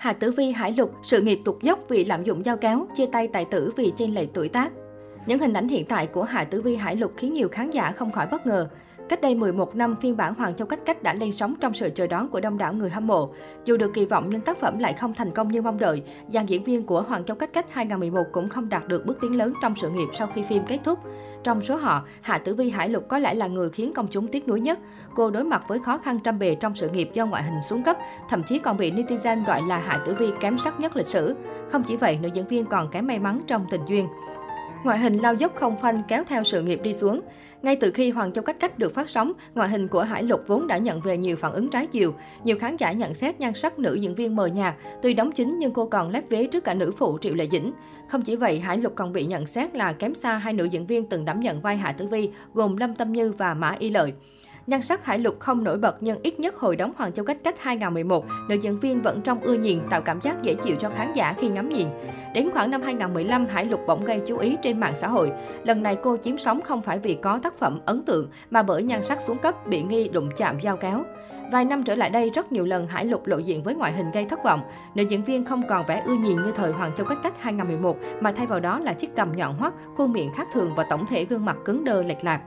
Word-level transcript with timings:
Hà 0.00 0.12
Tử 0.12 0.30
Vi 0.30 0.50
Hải 0.50 0.72
Lục, 0.72 0.94
sự 1.02 1.22
nghiệp 1.22 1.40
tụt 1.44 1.62
dốc 1.62 1.78
vì 1.88 2.04
lạm 2.04 2.24
dụng 2.24 2.44
giao 2.44 2.56
cáo, 2.56 2.86
chia 2.96 3.06
tay 3.06 3.28
tài 3.28 3.44
tử 3.44 3.72
vì 3.76 3.92
chênh 3.96 4.14
lệch 4.14 4.28
tuổi 4.34 4.48
tác. 4.48 4.72
Những 5.26 5.38
hình 5.38 5.52
ảnh 5.52 5.68
hiện 5.68 5.84
tại 5.86 6.06
của 6.06 6.22
Hà 6.22 6.44
Tử 6.44 6.62
Vi 6.62 6.76
Hải 6.76 6.96
Lục 6.96 7.12
khiến 7.16 7.32
nhiều 7.32 7.48
khán 7.48 7.70
giả 7.70 7.92
không 7.92 8.12
khỏi 8.12 8.26
bất 8.30 8.46
ngờ. 8.46 8.68
Cách 9.10 9.20
đây 9.20 9.34
11 9.34 9.76
năm, 9.76 9.96
phiên 10.00 10.16
bản 10.16 10.34
Hoàng 10.34 10.54
Châu 10.54 10.66
Cách 10.66 10.80
Cách 10.86 11.02
đã 11.02 11.14
lên 11.14 11.32
sóng 11.32 11.54
trong 11.60 11.74
sự 11.74 11.90
chờ 11.90 12.06
đón 12.06 12.28
của 12.28 12.40
đông 12.40 12.58
đảo 12.58 12.72
người 12.72 12.90
hâm 12.90 13.06
mộ. 13.06 13.32
Dù 13.64 13.76
được 13.76 13.94
kỳ 13.94 14.06
vọng 14.06 14.26
nhưng 14.30 14.40
tác 14.40 14.58
phẩm 14.58 14.78
lại 14.78 14.92
không 14.92 15.14
thành 15.14 15.30
công 15.30 15.48
như 15.48 15.62
mong 15.62 15.78
đợi. 15.78 16.02
Dàn 16.28 16.46
diễn 16.46 16.64
viên 16.64 16.86
của 16.86 17.02
Hoàng 17.02 17.24
Châu 17.24 17.36
Cách 17.36 17.52
Cách 17.52 17.66
2011 17.70 18.22
cũng 18.32 18.48
không 18.48 18.68
đạt 18.68 18.88
được 18.88 19.06
bước 19.06 19.18
tiến 19.20 19.36
lớn 19.36 19.52
trong 19.62 19.74
sự 19.76 19.90
nghiệp 19.90 20.08
sau 20.18 20.28
khi 20.34 20.42
phim 20.48 20.62
kết 20.68 20.78
thúc. 20.84 20.98
Trong 21.42 21.62
số 21.62 21.76
họ, 21.76 22.04
Hạ 22.20 22.38
Tử 22.38 22.54
Vi 22.54 22.70
Hải 22.70 22.88
Lục 22.88 23.04
có 23.08 23.18
lẽ 23.18 23.34
là 23.34 23.46
người 23.46 23.70
khiến 23.70 23.92
công 23.94 24.06
chúng 24.10 24.28
tiếc 24.28 24.48
nuối 24.48 24.60
nhất. 24.60 24.78
Cô 25.14 25.30
đối 25.30 25.44
mặt 25.44 25.62
với 25.68 25.78
khó 25.78 25.98
khăn 25.98 26.18
trăm 26.24 26.38
bề 26.38 26.54
trong 26.54 26.74
sự 26.74 26.88
nghiệp 26.88 27.10
do 27.12 27.26
ngoại 27.26 27.42
hình 27.42 27.60
xuống 27.68 27.82
cấp, 27.82 27.96
thậm 28.28 28.42
chí 28.42 28.58
còn 28.58 28.76
bị 28.76 28.92
netizen 28.92 29.44
gọi 29.44 29.62
là 29.62 29.78
Hạ 29.78 30.02
Tử 30.06 30.14
Vi 30.14 30.30
kém 30.40 30.58
sắc 30.58 30.80
nhất 30.80 30.96
lịch 30.96 31.06
sử. 31.06 31.36
Không 31.70 31.82
chỉ 31.82 31.96
vậy, 31.96 32.18
nữ 32.22 32.28
diễn 32.34 32.46
viên 32.46 32.66
còn 32.66 32.90
kém 32.90 33.06
may 33.06 33.18
mắn 33.18 33.40
trong 33.46 33.66
tình 33.70 33.82
duyên. 33.88 34.08
Ngoại 34.84 34.98
hình 34.98 35.18
lao 35.18 35.34
dốc 35.34 35.54
không 35.54 35.78
phanh 35.78 36.02
kéo 36.08 36.24
theo 36.24 36.44
sự 36.44 36.62
nghiệp 36.62 36.80
đi 36.82 36.94
xuống. 36.94 37.20
Ngay 37.62 37.76
từ 37.76 37.90
khi 37.90 38.10
Hoàng 38.10 38.32
Châu 38.32 38.44
Cách 38.44 38.60
Cách 38.60 38.78
được 38.78 38.94
phát 38.94 39.10
sóng, 39.10 39.32
ngoại 39.54 39.68
hình 39.68 39.88
của 39.88 40.02
Hải 40.02 40.22
Lục 40.22 40.40
vốn 40.46 40.66
đã 40.66 40.78
nhận 40.78 41.00
về 41.00 41.16
nhiều 41.16 41.36
phản 41.36 41.52
ứng 41.52 41.70
trái 41.70 41.86
chiều. 41.86 42.14
Nhiều 42.44 42.58
khán 42.58 42.76
giả 42.76 42.92
nhận 42.92 43.14
xét 43.14 43.40
nhan 43.40 43.54
sắc 43.54 43.78
nữ 43.78 43.94
diễn 43.94 44.14
viên 44.14 44.36
mờ 44.36 44.46
nhạt, 44.46 44.74
tuy 45.02 45.14
đóng 45.14 45.32
chính 45.32 45.58
nhưng 45.58 45.72
cô 45.72 45.86
còn 45.86 46.10
lép 46.10 46.28
vế 46.30 46.46
trước 46.46 46.64
cả 46.64 46.74
nữ 46.74 46.92
phụ 46.96 47.18
Triệu 47.20 47.34
Lệ 47.34 47.48
Dĩnh. 47.50 47.72
Không 48.08 48.22
chỉ 48.22 48.36
vậy, 48.36 48.60
Hải 48.60 48.78
Lục 48.78 48.92
còn 48.96 49.12
bị 49.12 49.26
nhận 49.26 49.46
xét 49.46 49.74
là 49.74 49.92
kém 49.92 50.14
xa 50.14 50.36
hai 50.36 50.52
nữ 50.52 50.64
diễn 50.64 50.86
viên 50.86 51.04
từng 51.04 51.24
đảm 51.24 51.40
nhận 51.40 51.60
vai 51.60 51.76
Hạ 51.76 51.92
Tử 51.92 52.06
Vi, 52.06 52.30
gồm 52.54 52.76
Lâm 52.76 52.94
Tâm 52.94 53.12
Như 53.12 53.32
và 53.32 53.54
Mã 53.54 53.76
Y 53.78 53.90
Lợi. 53.90 54.12
Nhan 54.66 54.82
sắc 54.82 55.04
Hải 55.04 55.18
Lục 55.18 55.40
không 55.40 55.64
nổi 55.64 55.78
bật 55.78 55.96
nhưng 56.00 56.18
ít 56.22 56.40
nhất 56.40 56.56
hồi 56.56 56.76
đóng 56.76 56.92
Hoàng 56.96 57.12
Châu 57.12 57.24
Cách 57.24 57.38
Cách 57.44 57.54
2011, 57.60 58.24
nữ 58.48 58.54
diễn 58.54 58.78
viên 58.80 59.02
vẫn 59.02 59.20
trong 59.22 59.40
ưa 59.40 59.54
nhìn, 59.54 59.80
tạo 59.90 60.02
cảm 60.02 60.20
giác 60.20 60.42
dễ 60.42 60.54
chịu 60.54 60.76
cho 60.80 60.90
khán 60.90 61.12
giả 61.12 61.34
khi 61.38 61.48
ngắm 61.48 61.68
nhìn. 61.68 61.88
Đến 62.34 62.50
khoảng 62.52 62.70
năm 62.70 62.82
2015, 62.82 63.46
Hải 63.46 63.64
Lục 63.64 63.80
bỗng 63.86 64.04
gây 64.04 64.20
chú 64.26 64.38
ý 64.38 64.56
trên 64.62 64.80
mạng 64.80 64.94
xã 64.96 65.08
hội. 65.08 65.32
Lần 65.64 65.82
này 65.82 65.96
cô 65.96 66.16
chiếm 66.16 66.38
sóng 66.38 66.60
không 66.60 66.82
phải 66.82 66.98
vì 66.98 67.14
có 67.14 67.38
tác 67.42 67.58
phẩm 67.58 67.80
ấn 67.84 68.02
tượng 68.02 68.28
mà 68.50 68.62
bởi 68.62 68.82
nhan 68.82 69.02
sắc 69.02 69.20
xuống 69.20 69.38
cấp 69.38 69.66
bị 69.66 69.82
nghi 69.82 70.08
đụng 70.08 70.30
chạm 70.36 70.60
dao 70.62 70.76
kéo. 70.76 71.04
Vài 71.52 71.64
năm 71.64 71.82
trở 71.82 71.94
lại 71.94 72.10
đây, 72.10 72.30
rất 72.34 72.52
nhiều 72.52 72.64
lần 72.64 72.86
Hải 72.86 73.04
Lục 73.04 73.26
lộ 73.26 73.38
diện 73.38 73.62
với 73.62 73.74
ngoại 73.74 73.92
hình 73.92 74.10
gây 74.10 74.24
thất 74.24 74.44
vọng. 74.44 74.60
Nữ 74.94 75.02
diễn 75.02 75.24
viên 75.24 75.44
không 75.44 75.62
còn 75.68 75.86
vẻ 75.86 76.02
ưa 76.06 76.14
nhìn 76.14 76.36
như 76.36 76.52
thời 76.56 76.72
Hoàng 76.72 76.92
Châu 76.96 77.06
Cách 77.06 77.18
Cách 77.22 77.34
2011, 77.38 77.96
mà 78.20 78.32
thay 78.32 78.46
vào 78.46 78.60
đó 78.60 78.78
là 78.78 78.92
chiếc 78.92 79.16
cằm 79.16 79.36
nhọn 79.36 79.56
hoắt, 79.56 79.72
khuôn 79.96 80.12
miệng 80.12 80.32
khác 80.32 80.48
thường 80.52 80.74
và 80.76 80.84
tổng 80.90 81.06
thể 81.06 81.24
gương 81.24 81.44
mặt 81.44 81.56
cứng 81.64 81.84
đơ 81.84 82.02
lệch 82.02 82.24
lạc. 82.24 82.40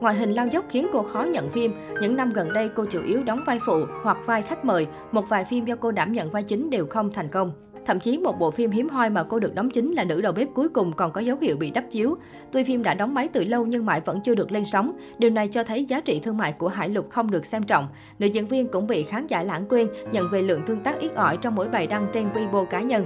Ngoại 0.00 0.14
hình 0.14 0.32
lao 0.32 0.46
dốc 0.46 0.64
khiến 0.68 0.86
cô 0.92 1.02
khó 1.02 1.22
nhận 1.22 1.50
phim. 1.50 1.72
Những 2.00 2.16
năm 2.16 2.30
gần 2.34 2.52
đây 2.52 2.68
cô 2.68 2.84
chủ 2.90 3.02
yếu 3.02 3.22
đóng 3.22 3.40
vai 3.46 3.58
phụ 3.66 3.84
hoặc 4.02 4.18
vai 4.26 4.42
khách 4.42 4.64
mời. 4.64 4.86
Một 5.12 5.28
vài 5.28 5.44
phim 5.44 5.64
do 5.64 5.76
cô 5.76 5.90
đảm 5.90 6.12
nhận 6.12 6.30
vai 6.30 6.42
chính 6.42 6.70
đều 6.70 6.86
không 6.86 7.12
thành 7.12 7.28
công. 7.28 7.52
Thậm 7.86 8.00
chí 8.00 8.18
một 8.18 8.38
bộ 8.38 8.50
phim 8.50 8.70
hiếm 8.70 8.88
hoi 8.88 9.10
mà 9.10 9.22
cô 9.22 9.38
được 9.38 9.54
đóng 9.54 9.70
chính 9.70 9.92
là 9.92 10.04
nữ 10.04 10.20
đầu 10.20 10.32
bếp 10.32 10.48
cuối 10.54 10.68
cùng 10.68 10.92
còn 10.92 11.12
có 11.12 11.20
dấu 11.20 11.36
hiệu 11.40 11.56
bị 11.56 11.70
đắp 11.70 11.84
chiếu. 11.90 12.16
Tuy 12.52 12.64
phim 12.64 12.82
đã 12.82 12.94
đóng 12.94 13.14
máy 13.14 13.28
từ 13.32 13.44
lâu 13.44 13.66
nhưng 13.66 13.86
mãi 13.86 14.00
vẫn 14.00 14.20
chưa 14.24 14.34
được 14.34 14.52
lên 14.52 14.64
sóng. 14.64 14.92
Điều 15.18 15.30
này 15.30 15.48
cho 15.48 15.64
thấy 15.64 15.84
giá 15.84 16.00
trị 16.00 16.20
thương 16.20 16.36
mại 16.36 16.52
của 16.52 16.68
Hải 16.68 16.88
Lục 16.88 17.10
không 17.10 17.30
được 17.30 17.46
xem 17.46 17.62
trọng. 17.62 17.88
Nữ 18.18 18.26
diễn 18.26 18.46
viên 18.46 18.68
cũng 18.68 18.86
bị 18.86 19.02
khán 19.02 19.26
giả 19.26 19.42
lãng 19.42 19.64
quên, 19.68 19.88
nhận 20.12 20.28
về 20.30 20.42
lượng 20.42 20.62
tương 20.66 20.80
tác 20.80 20.98
ít 20.98 21.14
ỏi 21.14 21.36
trong 21.36 21.54
mỗi 21.54 21.68
bài 21.68 21.86
đăng 21.86 22.06
trên 22.12 22.28
Weibo 22.32 22.64
cá 22.64 22.80
nhân. 22.80 23.04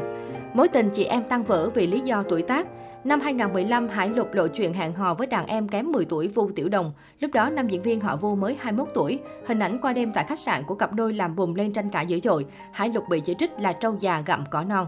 Mối 0.55 0.69
tình 0.69 0.91
chị 0.91 1.05
em 1.05 1.25
tăng 1.25 1.45
vỡ 1.45 1.71
vì 1.75 1.87
lý 1.87 2.01
do 2.01 2.23
tuổi 2.23 2.43
tác. 2.43 2.67
Năm 3.05 3.21
2015, 3.21 3.89
Hải 3.89 4.09
Lục 4.09 4.33
lộ 4.33 4.47
chuyện 4.49 4.75
hẹn 4.75 4.95
hò 4.95 5.15
với 5.15 5.27
đàn 5.27 5.47
em 5.47 5.69
kém 5.69 5.93
10 5.93 6.05
tuổi 6.05 6.29
Vu 6.29 6.51
Tiểu 6.51 6.69
Đồng. 6.69 6.93
Lúc 7.21 7.31
đó, 7.35 7.51
nam 7.51 7.69
diễn 7.69 7.83
viên 7.83 8.01
họ 8.01 8.17
Vu 8.17 8.35
mới 8.35 8.57
21 8.61 8.89
tuổi. 8.95 9.19
Hình 9.47 9.59
ảnh 9.59 9.79
qua 9.83 9.93
đêm 9.93 10.13
tại 10.15 10.25
khách 10.29 10.39
sạn 10.39 10.63
của 10.67 10.75
cặp 10.75 10.93
đôi 10.93 11.13
làm 11.13 11.37
bùng 11.37 11.55
lên 11.55 11.73
tranh 11.73 11.91
cãi 11.91 12.07
dữ 12.07 12.21
dội. 12.23 12.47
Hải 12.73 12.89
Lục 12.89 13.05
bị 13.09 13.21
chỉ 13.21 13.35
trích 13.39 13.51
là 13.61 13.73
trâu 13.73 13.97
già 14.01 14.23
gặm 14.27 14.45
cỏ 14.51 14.65
non. 14.65 14.87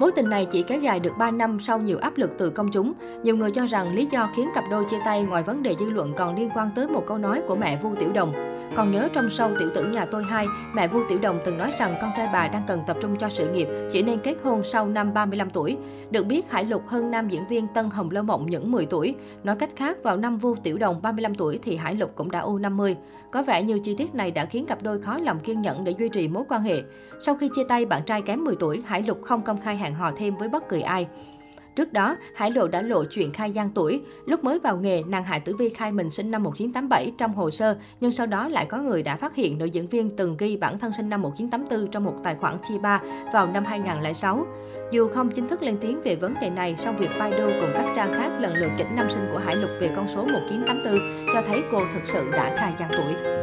Mối 0.00 0.12
tình 0.12 0.28
này 0.28 0.46
chỉ 0.46 0.62
kéo 0.62 0.80
dài 0.80 1.00
được 1.00 1.12
3 1.18 1.30
năm 1.30 1.58
sau 1.60 1.78
nhiều 1.78 1.98
áp 1.98 2.16
lực 2.16 2.30
từ 2.38 2.50
công 2.50 2.70
chúng. 2.70 2.92
Nhiều 3.22 3.36
người 3.36 3.50
cho 3.50 3.66
rằng 3.66 3.94
lý 3.94 4.06
do 4.10 4.30
khiến 4.36 4.50
cặp 4.54 4.64
đôi 4.70 4.84
chia 4.90 5.00
tay 5.04 5.22
ngoài 5.22 5.42
vấn 5.42 5.62
đề 5.62 5.74
dư 5.78 5.90
luận 5.90 6.12
còn 6.16 6.34
liên 6.36 6.50
quan 6.54 6.70
tới 6.74 6.88
một 6.88 7.06
câu 7.06 7.18
nói 7.18 7.42
của 7.48 7.56
mẹ 7.56 7.76
Vu 7.82 7.94
Tiểu 7.94 8.12
Đồng. 8.12 8.53
Còn 8.76 8.90
nhớ 8.90 9.08
trong 9.12 9.30
sâu 9.30 9.50
Tiểu 9.58 9.70
tử 9.74 9.84
nhà 9.84 10.04
tôi 10.04 10.24
hai, 10.24 10.46
mẹ 10.74 10.88
Vu 10.88 11.00
Tiểu 11.08 11.18
Đồng 11.18 11.40
từng 11.44 11.58
nói 11.58 11.72
rằng 11.78 11.94
con 12.00 12.10
trai 12.16 12.28
bà 12.32 12.48
đang 12.48 12.62
cần 12.66 12.80
tập 12.86 12.96
trung 13.02 13.16
cho 13.20 13.28
sự 13.28 13.48
nghiệp, 13.48 13.68
chỉ 13.92 14.02
nên 14.02 14.18
kết 14.18 14.34
hôn 14.44 14.62
sau 14.64 14.86
năm 14.86 15.14
35 15.14 15.50
tuổi. 15.50 15.76
Được 16.10 16.26
biết, 16.26 16.50
Hải 16.50 16.64
Lục 16.64 16.82
hơn 16.86 17.10
nam 17.10 17.28
diễn 17.28 17.46
viên 17.46 17.66
Tân 17.74 17.90
Hồng 17.90 18.10
Lơ 18.10 18.22
Mộng 18.22 18.46
những 18.50 18.72
10 18.72 18.86
tuổi. 18.86 19.14
Nói 19.44 19.56
cách 19.56 19.70
khác, 19.76 20.02
vào 20.02 20.16
năm 20.16 20.38
Vu 20.38 20.54
Tiểu 20.54 20.78
Đồng 20.78 21.02
35 21.02 21.34
tuổi 21.34 21.58
thì 21.62 21.76
Hải 21.76 21.94
Lục 21.94 22.12
cũng 22.14 22.30
đã 22.30 22.40
u 22.40 22.58
50. 22.58 22.96
Có 23.30 23.42
vẻ 23.42 23.62
như 23.62 23.78
chi 23.78 23.94
tiết 23.98 24.14
này 24.14 24.30
đã 24.30 24.44
khiến 24.44 24.66
cặp 24.66 24.82
đôi 24.82 25.02
khó 25.02 25.18
lòng 25.18 25.40
kiên 25.40 25.62
nhẫn 25.62 25.84
để 25.84 25.94
duy 25.98 26.08
trì 26.08 26.28
mối 26.28 26.44
quan 26.48 26.62
hệ. 26.62 26.82
Sau 27.20 27.36
khi 27.36 27.50
chia 27.54 27.64
tay 27.68 27.86
bạn 27.86 28.02
trai 28.06 28.22
kém 28.22 28.44
10 28.44 28.56
tuổi, 28.56 28.82
Hải 28.86 29.02
Lục 29.02 29.22
không 29.22 29.42
công 29.42 29.60
khai 29.60 29.76
hẹn 29.76 29.94
hò 29.94 30.10
thêm 30.16 30.36
với 30.36 30.48
bất 30.48 30.68
kỳ 30.68 30.80
ai. 30.80 31.06
Trước 31.76 31.92
đó, 31.92 32.16
Hải 32.34 32.50
Lộ 32.50 32.68
đã 32.68 32.82
lộ 32.82 33.04
chuyện 33.04 33.32
khai 33.32 33.52
gian 33.52 33.70
tuổi. 33.70 34.00
Lúc 34.26 34.44
mới 34.44 34.58
vào 34.58 34.76
nghề, 34.76 35.02
nàng 35.02 35.24
Hải 35.24 35.40
Tử 35.40 35.56
Vi 35.56 35.68
khai 35.68 35.92
mình 35.92 36.10
sinh 36.10 36.30
năm 36.30 36.42
1987 36.42 37.12
trong 37.18 37.34
hồ 37.34 37.50
sơ, 37.50 37.76
nhưng 38.00 38.12
sau 38.12 38.26
đó 38.26 38.48
lại 38.48 38.66
có 38.66 38.78
người 38.78 39.02
đã 39.02 39.16
phát 39.16 39.34
hiện 39.34 39.58
nữ 39.58 39.64
diễn 39.64 39.86
viên 39.86 40.16
từng 40.16 40.36
ghi 40.38 40.56
bản 40.56 40.78
thân 40.78 40.92
sinh 40.96 41.08
năm 41.08 41.22
1984 41.22 41.90
trong 41.90 42.04
một 42.04 42.14
tài 42.24 42.34
khoản 42.34 42.56
T3 42.62 42.98
vào 43.32 43.46
năm 43.46 43.64
2006. 43.64 44.46
Dù 44.90 45.08
không 45.08 45.30
chính 45.30 45.48
thức 45.48 45.62
lên 45.62 45.76
tiếng 45.80 46.02
về 46.02 46.16
vấn 46.16 46.34
đề 46.40 46.50
này, 46.50 46.76
song 46.78 46.96
việc 46.96 47.10
Baidu 47.18 47.46
cùng 47.60 47.70
các 47.74 47.92
trang 47.96 48.12
khác 48.14 48.30
lần 48.40 48.56
lượt 48.56 48.70
chỉnh 48.78 48.96
năm 48.96 49.10
sinh 49.10 49.28
của 49.32 49.38
Hải 49.38 49.56
Lục 49.56 49.70
về 49.80 49.92
con 49.96 50.08
số 50.14 50.24
1984 50.24 50.98
cho 51.34 51.42
thấy 51.46 51.62
cô 51.72 51.80
thực 51.94 52.02
sự 52.12 52.30
đã 52.32 52.56
khai 52.58 52.72
gian 52.78 52.90
tuổi. 52.92 53.34